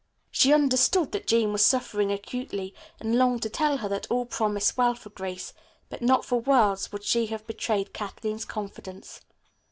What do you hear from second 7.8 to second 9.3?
Kathleen's confidence.